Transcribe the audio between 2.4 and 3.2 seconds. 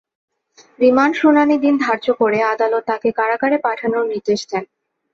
আদালত তাঁকে